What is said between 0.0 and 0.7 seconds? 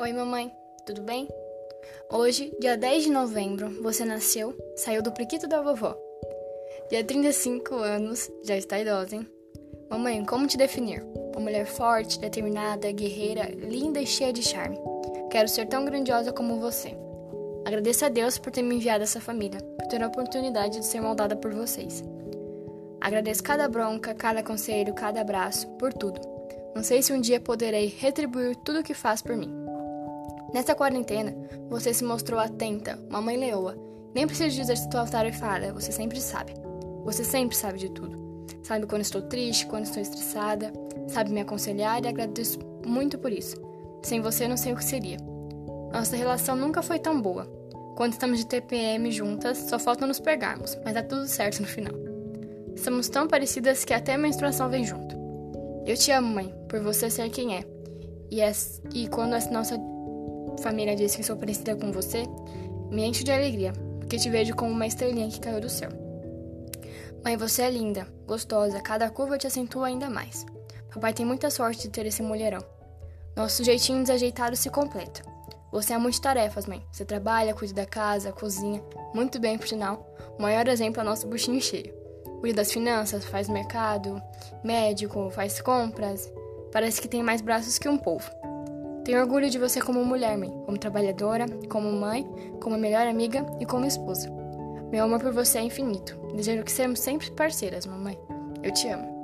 Oi, mamãe,